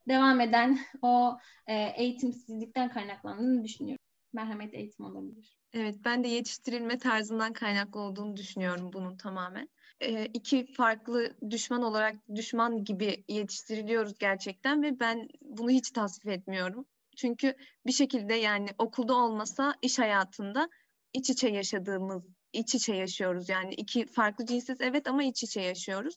[0.09, 4.04] devam eden o e, eğitimsizlikten kaynaklandığını düşünüyorum.
[4.35, 5.57] Merhamet eğitim olabilir.
[5.73, 9.69] Evet, ben de yetiştirilme tarzından kaynaklı olduğunu düşünüyorum bunun tamamen.
[10.01, 16.87] Ee, iki farklı düşman olarak düşman gibi yetiştiriliyoruz gerçekten ve ben bunu hiç tasvip etmiyorum.
[17.17, 17.55] Çünkü
[17.87, 20.69] bir şekilde yani okulda olmasa iş hayatında
[21.13, 23.49] iç içe yaşadığımız, iç içe yaşıyoruz.
[23.49, 26.15] Yani iki farklı cinsiz evet ama iç içe yaşıyoruz.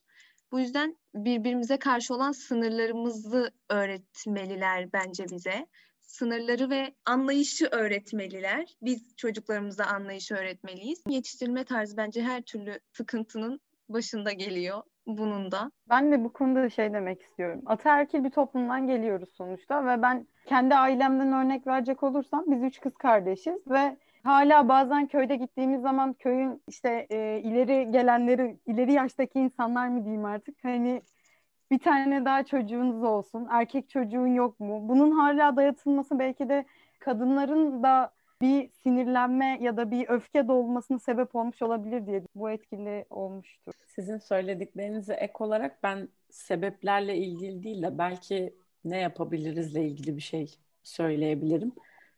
[0.51, 5.67] Bu yüzden birbirimize karşı olan sınırlarımızı öğretmeliler bence bize
[6.07, 8.75] sınırları ve anlayışı öğretmeliler.
[8.81, 11.03] Biz çocuklarımıza anlayışı öğretmeliyiz.
[11.09, 15.71] Yetiştirme tarzı bence her türlü sıkıntının başında geliyor bunun da.
[15.89, 17.61] Ben de bu konuda şey demek istiyorum.
[17.65, 22.93] Ataerkil bir toplumdan geliyoruz sonuçta ve ben kendi ailemden örnek verecek olursam biz üç kız
[22.93, 29.87] kardeşiz ve hala bazen köyde gittiğimiz zaman köyün işte e, ileri gelenleri, ileri yaştaki insanlar
[29.87, 31.01] mı diyeyim artık hani
[31.71, 33.47] bir tane daha çocuğunuz olsun.
[33.51, 34.89] Erkek çocuğun yok mu?
[34.89, 36.65] Bunun hala dayatılması belki de
[36.99, 43.05] kadınların da bir sinirlenme ya da bir öfke dolmasına sebep olmuş olabilir diye bu etkili
[43.09, 43.73] olmuştur.
[43.85, 48.53] Sizin söylediklerinize ek olarak ben sebeplerle ilgili değil de belki
[48.85, 51.71] ne yapabilirizle ilgili bir şey söyleyebilirim.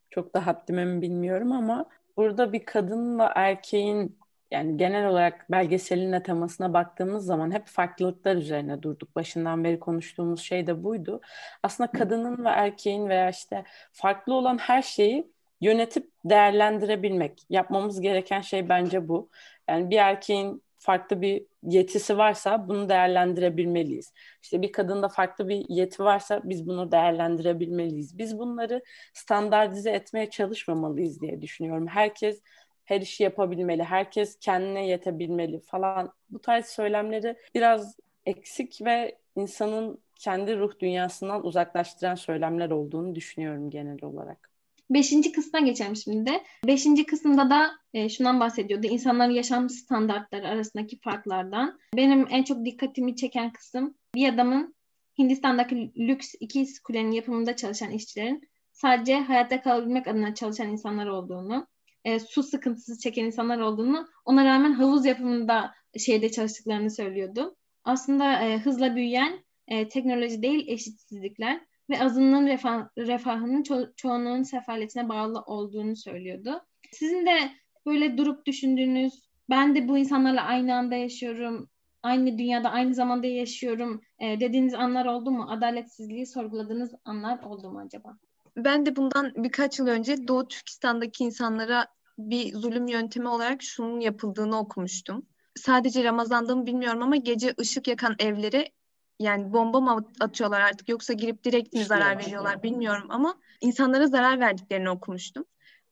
[0.09, 1.85] Çok da haddime mi bilmiyorum ama
[2.17, 4.17] burada bir kadınla erkeğin
[4.51, 9.15] yani genel olarak belgeselin temasına baktığımız zaman hep farklılıklar üzerine durduk.
[9.15, 11.21] Başından beri konuştuğumuz şey de buydu.
[11.63, 15.31] Aslında kadının ve erkeğin veya işte farklı olan her şeyi
[15.61, 17.41] yönetip değerlendirebilmek.
[17.49, 19.29] Yapmamız gereken şey bence bu.
[19.69, 24.13] Yani bir erkeğin farklı bir yetisi varsa bunu değerlendirebilmeliyiz.
[24.41, 28.17] İşte bir kadında farklı bir yeti varsa biz bunu değerlendirebilmeliyiz.
[28.17, 28.81] Biz bunları
[29.13, 31.87] standartize etmeye çalışmamalıyız diye düşünüyorum.
[31.87, 32.41] Herkes
[32.89, 36.13] her işi yapabilmeli, herkes kendine yetebilmeli falan.
[36.29, 44.03] Bu tarz söylemleri biraz eksik ve insanın kendi ruh dünyasından uzaklaştıran söylemler olduğunu düşünüyorum genel
[44.03, 44.49] olarak.
[44.89, 46.43] Beşinci kısma geçelim şimdi de.
[46.67, 48.87] Beşinci kısımda da e, şundan bahsediyordu.
[48.87, 51.79] İnsanların yaşam standartları arasındaki farklardan.
[51.95, 54.75] Benim en çok dikkatimi çeken kısım bir adamın
[55.17, 61.67] Hindistan'daki lüks ikiz kulenin yapımında çalışan işçilerin sadece hayatta kalabilmek adına çalışan insanlar olduğunu,
[62.05, 67.55] e, su sıkıntısı çeken insanlar olduğunu, ona rağmen havuz yapımında şeyde çalıştıklarını söylüyordu.
[67.83, 75.09] Aslında e, hızla büyüyen e, teknoloji değil eşitsizlikler ve azınlığın refah, refahının ço- çoğunluğun sefaletine
[75.09, 76.61] bağlı olduğunu söylüyordu.
[76.91, 77.37] Sizin de
[77.85, 81.69] böyle durup düşündüğünüz, ben de bu insanlarla aynı anda yaşıyorum,
[82.03, 85.47] aynı dünyada aynı zamanda yaşıyorum e, dediğiniz anlar oldu mu?
[85.49, 88.17] Adaletsizliği sorguladığınız anlar oldu mu acaba?
[88.63, 94.59] Ben de bundan birkaç yıl önce Doğu Türkistan'daki insanlara bir zulüm yöntemi olarak şunun yapıldığını
[94.59, 95.25] okumuştum.
[95.55, 98.71] Sadece Ramazan'da mı bilmiyorum ama gece ışık yakan evlere
[99.19, 104.39] yani bomba mı atıyorlar artık yoksa girip direkt mi zarar veriyorlar bilmiyorum ama insanlara zarar
[104.39, 105.45] verdiklerini okumuştum.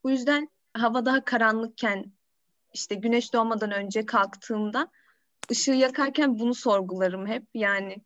[0.04, 2.06] Bu yüzden hava daha karanlıkken
[2.74, 4.88] işte güneş doğmadan önce kalktığımda
[5.52, 7.44] ışığı yakarken bunu sorgularım hep.
[7.54, 7.98] Yani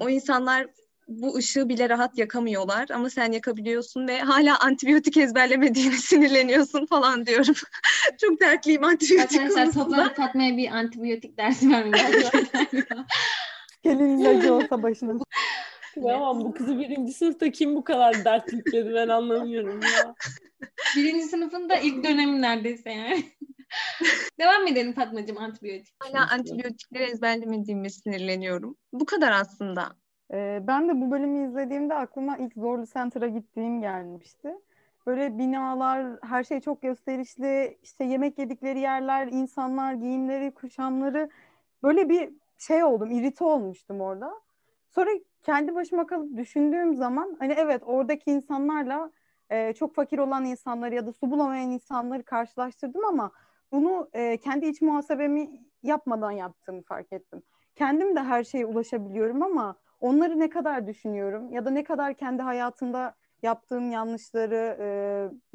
[0.00, 0.66] o insanlar
[1.08, 7.54] bu ışığı bile rahat yakamıyorlar ama sen yakabiliyorsun ve hala antibiyotik ezberlemediğini sinirleniyorsun falan diyorum.
[8.20, 11.92] Çok dertliyim antibiyotik Arkadaşlar toplanıp Fatma'ya bir antibiyotik dersi vermem
[13.82, 15.18] Gelin ilacı olsa başına.
[15.94, 20.14] Tamam bu kızı birinci sınıfta kim bu kadar dert yükledi ben anlamıyorum ya.
[20.96, 23.24] Birinci sınıfında ilk dönemim neredeyse yani.
[24.40, 25.94] Devam edelim Fatmacığım antibiyotik.
[25.98, 28.76] Hala antibiyotikleri ezberlemediğimi sinirleniyorum.
[28.92, 29.96] Bu kadar aslında.
[30.66, 34.54] Ben de bu bölümü izlediğimde aklıma ilk Zorlu Center'a gittiğim gelmişti.
[35.06, 41.30] Böyle binalar, her şey çok gösterişli, işte yemek yedikleri yerler, insanlar, giyimleri, kuşamları
[41.82, 44.40] böyle bir şey oldum, irite olmuştum orada.
[44.90, 45.10] Sonra
[45.42, 49.10] kendi başıma kalıp düşündüğüm zaman hani evet oradaki insanlarla
[49.50, 53.32] e, çok fakir olan insanları ya da su bulamayan insanları karşılaştırdım ama
[53.72, 55.50] bunu e, kendi iç muhasebemi
[55.82, 57.42] yapmadan yaptığımı fark ettim.
[57.74, 62.42] Kendim de her şeye ulaşabiliyorum ama onları ne kadar düşünüyorum ya da ne kadar kendi
[62.42, 64.86] hayatımda yaptığım yanlışları e,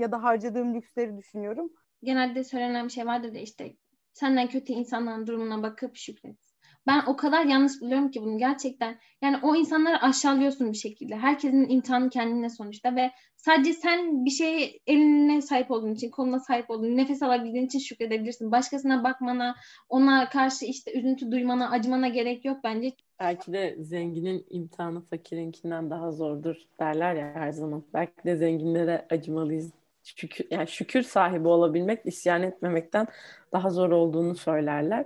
[0.01, 1.71] ya da harcadığım lüksleri düşünüyorum.
[2.03, 3.75] Genelde söylenen bir şey vardır da işte
[4.13, 6.48] senden kötü insanların durumuna bakıp şükret.
[6.89, 8.99] Ben o kadar yanlış buluyorum ki bunu gerçekten.
[9.21, 11.15] Yani o insanları aşağılıyorsun bir şekilde.
[11.15, 16.69] Herkesin imtihanı kendine sonuçta ve sadece sen bir şeye eline sahip olduğun için, koluna sahip
[16.69, 18.51] olduğun, nefes alabildiğin için şükredebilirsin.
[18.51, 19.55] Başkasına bakmana,
[19.89, 22.91] ona karşı işte üzüntü duymana, acımana gerek yok bence.
[23.19, 27.83] Belki de zenginin imtihanı fakirinkinden daha zordur derler ya her zaman.
[27.93, 29.71] Belki de zenginlere acımalıyız.
[30.03, 33.07] Şükür, yani şükür sahibi olabilmek, isyan etmemekten
[33.51, 35.05] daha zor olduğunu söylerler.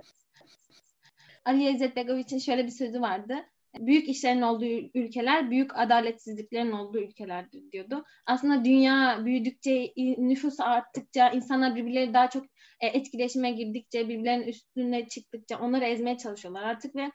[1.44, 3.36] Ali İzzet Begoviç'in şöyle bir sözü vardı.
[3.78, 8.04] Büyük işlerin olduğu ülkeler, büyük adaletsizliklerin olduğu ülkelerdir diyordu.
[8.26, 12.44] Aslında dünya büyüdükçe, nüfus arttıkça, insanlar birbirleri daha çok
[12.80, 17.10] e, etkileşime girdikçe, birbirlerinin üstüne çıktıkça onları ezmeye çalışıyorlar artık ve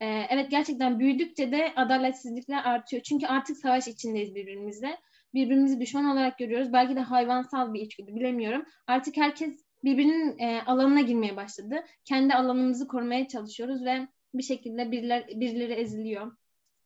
[0.00, 3.02] e, evet gerçekten büyüdükçe de adaletsizlikler artıyor.
[3.02, 5.00] Çünkü artık savaş içindeyiz birbirimizle.
[5.34, 6.72] Birbirimizi düşman olarak görüyoruz.
[6.72, 8.64] Belki de hayvansal bir içgüdü bilemiyorum.
[8.86, 11.84] Artık herkes birbirinin e, alanına girmeye başladı.
[12.04, 16.32] Kendi alanımızı korumaya çalışıyoruz ve bir şekilde biriler, birileri eziliyor.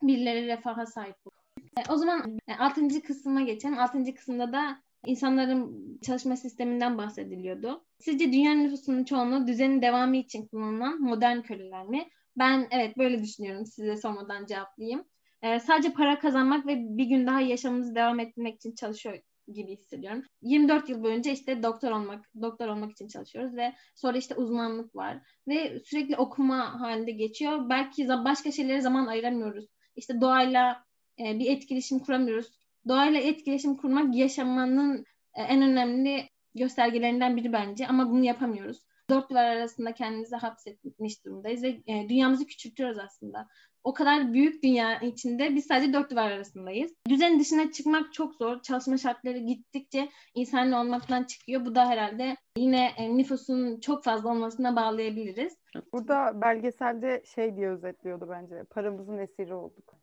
[0.03, 1.39] Birileri refaha sahip oluyor.
[1.79, 3.03] E, o zaman e, 6.
[3.03, 3.79] kısma geçelim.
[3.79, 4.15] 6.
[4.15, 7.85] kısımda da insanların çalışma sisteminden bahsediliyordu.
[7.99, 12.09] Sizce dünya nüfusunun çoğunluğu düzenin devamı için kullanılan modern köleler mi?
[12.37, 13.67] Ben evet böyle düşünüyorum.
[13.67, 15.05] Size sormadan cevaplayayım.
[15.43, 19.19] E, sadece para kazanmak ve bir gün daha yaşamımızı devam ettirmek için çalışıyor
[19.53, 20.23] gibi hissediyorum.
[20.43, 25.19] 24 yıl boyunca işte doktor olmak, doktor olmak için çalışıyoruz ve sonra işte uzmanlık var
[25.49, 27.69] ve sürekli okuma halinde geçiyor.
[27.69, 29.67] Belki başka şeylere zaman ayıramıyoruz.
[29.97, 30.85] işte doğayla
[31.19, 32.47] e, bir etkileşim kuramıyoruz.
[32.89, 38.79] Doğayla etkileşim kurmak yaşamanın e, en önemli göstergelerinden biri bence ama bunu yapamıyoruz.
[39.11, 43.49] Dört duvar arasında kendimizi hapsetmiş durumdayız ve e, dünyamızı küçültüyoruz aslında.
[43.85, 46.95] O kadar büyük dünya içinde biz sadece dört duvar arasındayız.
[47.09, 48.63] Düzen dışına çıkmak çok zor.
[48.63, 51.65] Çalışma şartları gittikçe insanlı olmaktan çıkıyor.
[51.65, 55.57] Bu da herhalde yine e, nüfusun çok fazla olmasına bağlayabiliriz.
[55.93, 58.65] Burada belgeselde şey diye özetliyordu bence.
[58.71, 59.95] Paramızın esiri olduk.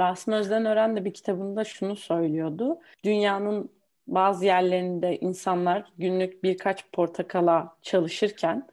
[0.00, 2.78] Rasim Özdenören de bir kitabında şunu söylüyordu.
[3.04, 3.70] Dünyanın
[4.06, 8.66] bazı yerlerinde insanlar günlük birkaç portakala çalışırken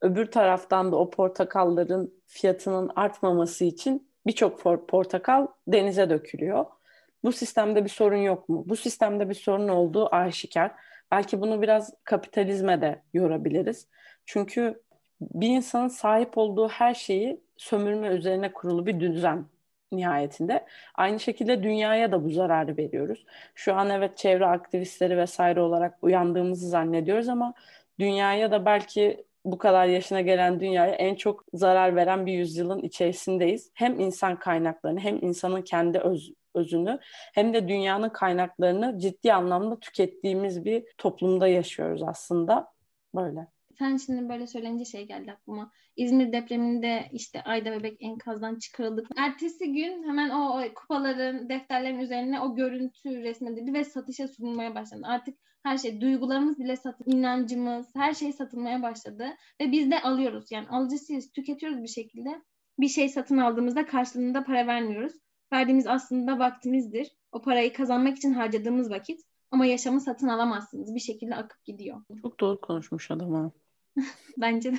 [0.00, 6.66] öbür taraftan da o portakalların fiyatının artmaması için birçok portakal denize dökülüyor.
[7.24, 8.64] Bu sistemde bir sorun yok mu?
[8.66, 10.72] Bu sistemde bir sorun olduğu aşikar.
[11.10, 13.88] Belki bunu biraz kapitalizme de yorabiliriz.
[14.26, 14.82] Çünkü
[15.20, 19.46] bir insanın sahip olduğu her şeyi sömürme üzerine kurulu bir düzen
[19.92, 20.66] nihayetinde.
[20.94, 23.24] Aynı şekilde dünyaya da bu zararı veriyoruz.
[23.54, 27.54] Şu an evet çevre aktivistleri vesaire olarak uyandığımızı zannediyoruz ama
[27.98, 33.70] dünyaya da belki bu kadar yaşına gelen dünyaya en çok zarar veren bir yüzyılın içerisindeyiz.
[33.74, 36.98] Hem insan kaynaklarını hem insanın kendi öz, özünü
[37.34, 42.72] hem de dünyanın kaynaklarını ciddi anlamda tükettiğimiz bir toplumda yaşıyoruz aslında.
[43.14, 43.59] Böyle.
[43.80, 45.72] Sen şimdi böyle söyleyince şey geldi aklıma.
[45.96, 49.06] İzmir depreminde işte Ayda Bebek enkazdan çıkarıldık.
[49.16, 55.06] Ertesi gün hemen o, kupaların, defterlerin üzerine o görüntü resmedildi ve satışa sunulmaya başlandı.
[55.06, 59.26] Artık her şey, duygularımız bile satın, inancımız, her şey satılmaya başladı.
[59.60, 60.50] Ve biz de alıyoruz.
[60.50, 62.42] Yani alıcısıyız, tüketiyoruz bir şekilde.
[62.78, 65.12] Bir şey satın aldığımızda karşılığında para vermiyoruz.
[65.52, 67.16] Verdiğimiz aslında vaktimizdir.
[67.32, 69.20] O parayı kazanmak için harcadığımız vakit.
[69.50, 70.94] Ama yaşamı satın alamazsınız.
[70.94, 72.02] Bir şekilde akıp gidiyor.
[72.22, 73.50] Çok doğru konuşmuş adam ha.
[74.36, 74.78] Bence de.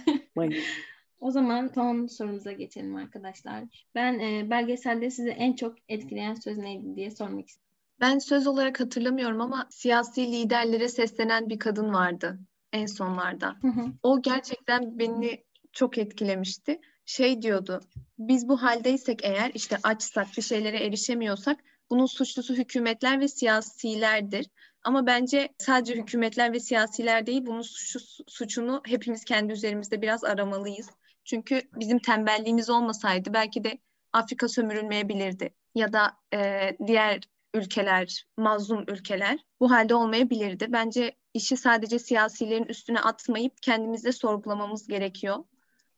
[1.19, 3.63] o zaman son sorumuza geçelim arkadaşlar.
[3.95, 7.78] Ben e, belgeselde sizi en çok etkileyen söz neydi diye sormak istiyorum.
[8.00, 12.39] Ben söz olarak hatırlamıyorum ama siyasi liderlere seslenen bir kadın vardı
[12.74, 13.56] en sonlarda.
[14.04, 15.43] O gerçekten beni
[15.74, 16.80] çok etkilemişti.
[17.06, 17.82] Şey diyordu,
[18.19, 24.47] biz bu haldeysek eğer işte açsak bir şeylere erişemiyorsak bunun suçlusu hükümetler ve siyasilerdir.
[24.84, 30.89] Ama bence sadece hükümetler ve siyasiler değil, bunun suçu, suçunu hepimiz kendi üzerimizde biraz aramalıyız.
[31.26, 33.78] Çünkü bizim tembelliğimiz olmasaydı belki de
[34.13, 35.54] Afrika sömürülmeyebilirdi.
[35.76, 37.22] Ya da e, diğer
[37.54, 40.67] ülkeler, mazlum ülkeler bu halde olmayabilirdi.
[40.70, 45.44] Bence işi sadece siyasilerin üstüne atmayıp kendimizde sorgulamamız gerekiyor.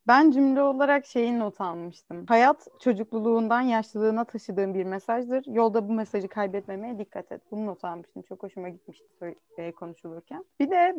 [0.07, 2.25] Ben cümle olarak şeyin not almıştım.
[2.27, 5.45] Hayat çocukluluğundan yaşlılığına taşıdığın bir mesajdır.
[5.45, 7.41] Yolda bu mesajı kaybetmemeye dikkat et.
[7.51, 8.21] Bunu not almıştım.
[8.21, 10.45] Çok hoşuma gitmişti e, konuşulurken.
[10.59, 10.95] Bir de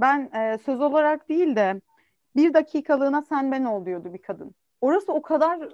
[0.00, 1.80] ben e, söz olarak değil de
[2.36, 4.54] bir dakikalığına sen ben ol diyordu bir kadın.
[4.80, 5.68] Orası o kadar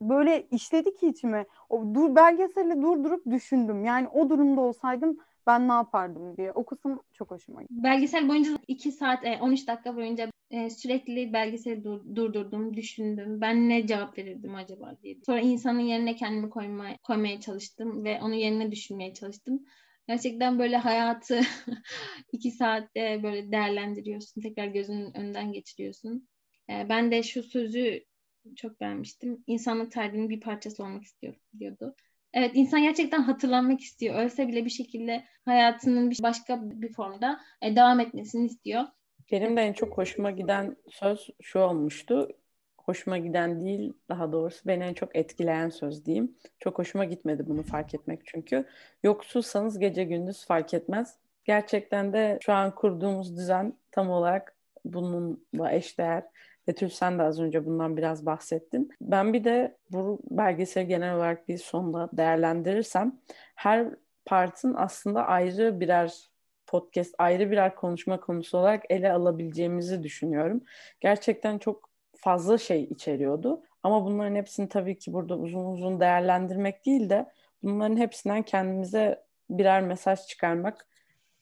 [0.00, 1.46] böyle işledi ki içime.
[1.68, 3.84] O dur belgeseli durdurup düşündüm.
[3.84, 6.52] Yani o durumda olsaydım ben ne yapardım diye.
[6.52, 7.74] O kısım çok hoşuma gitti.
[7.82, 13.40] Belgesel boyunca 2 saat 13 e, dakika boyunca e, sürekli belgeseli dur, durdurdum, düşündüm.
[13.40, 15.16] Ben ne cevap verirdim acaba diye.
[15.26, 19.64] Sonra insanın yerine kendimi koymaya, koymaya çalıştım ve onun yerine düşünmeye çalıştım.
[20.08, 21.40] Gerçekten böyle hayatı
[22.32, 24.40] iki saatte böyle değerlendiriyorsun.
[24.40, 26.28] Tekrar gözünün önünden geçiriyorsun.
[26.70, 28.04] E, ben de şu sözü
[28.56, 29.44] çok beğenmiştim.
[29.46, 31.94] İnsanlık tarihinin bir parçası olmak istiyorum diyordu.
[32.32, 34.14] Evet insan gerçekten hatırlanmak istiyor.
[34.14, 38.84] Ölse bile bir şekilde hayatının bir başka bir formda e, devam etmesini istiyor.
[39.32, 42.28] Benim de en çok hoşuma giden söz şu olmuştu.
[42.78, 46.36] Hoşuma giden değil daha doğrusu beni en çok etkileyen söz diyeyim.
[46.58, 48.66] Çok hoşuma gitmedi bunu fark etmek çünkü.
[49.02, 51.18] Yoksulsanız gece gündüz fark etmez.
[51.44, 56.24] Gerçekten de şu an kurduğumuz düzen tam olarak bununla eşdeğer.
[56.66, 58.90] Betül sen de az önce bundan biraz bahsettin.
[59.00, 63.20] Ben bir de bu belgesel genel olarak bir sonda değerlendirirsem
[63.54, 63.88] her
[64.24, 66.28] partın aslında ayrı birer
[66.68, 70.64] podcast, ayrı birer konuşma konusu olarak ele alabileceğimizi düşünüyorum.
[71.00, 73.62] Gerçekten çok fazla şey içeriyordu.
[73.82, 77.26] Ama bunların hepsini tabii ki burada uzun uzun değerlendirmek değil de
[77.62, 80.86] bunların hepsinden kendimize birer mesaj çıkarmak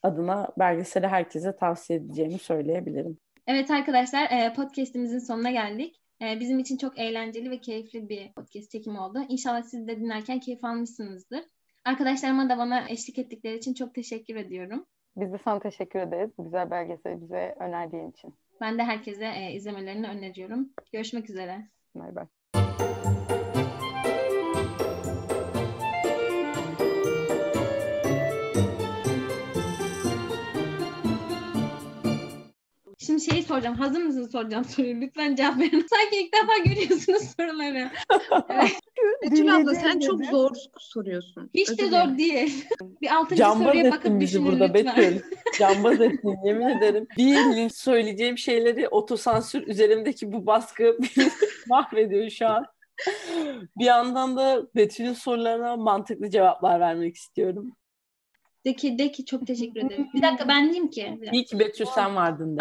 [0.03, 3.17] adına belgeseli herkese tavsiye edeceğimi söyleyebilirim.
[3.47, 6.01] Evet arkadaşlar e, podcastimizin sonuna geldik.
[6.21, 9.19] E, bizim için çok eğlenceli ve keyifli bir podcast çekimi oldu.
[9.29, 11.43] İnşallah siz de dinlerken keyif almışsınızdır.
[11.85, 14.85] Arkadaşlarıma da bana eşlik ettikleri için çok teşekkür ediyorum.
[15.17, 18.35] Biz de sana teşekkür ederiz bu güzel belgeseli bize önerdiğin için.
[18.61, 20.69] Ben de herkese e, izlemelerini öneriyorum.
[20.93, 21.67] Görüşmek üzere.
[21.95, 22.25] Bay bay.
[32.97, 33.75] Şimdi şeyi soracağım.
[33.75, 35.01] Hazır mısınız soracağım soruyu?
[35.01, 35.85] Lütfen cevap verin.
[35.89, 37.89] Sanki ilk defa görüyorsunuz soruları.
[39.23, 41.49] Betül abla sen çok zor soruyorsun.
[41.53, 42.65] Hiç Özür de zor değil.
[43.01, 44.95] Bir altıncı Cambaz soruya bakıp bizi düşünün burada lütfen.
[44.97, 45.21] Betül.
[45.59, 47.07] Cambaz ettin yemin ederim.
[47.17, 50.97] Bir söyleyeceğim şeyleri otosansür üzerimdeki bu baskı
[51.67, 52.65] mahvediyor şu an.
[53.79, 57.75] Bir yandan da Betül'ün sorularına mantıklı cevaplar vermek istiyorum.
[58.65, 60.07] De ki, de ki çok teşekkür ederim.
[60.13, 61.19] Bir dakika ben diyeyim ki.
[61.31, 62.55] İyi ki Betül sen vardın de.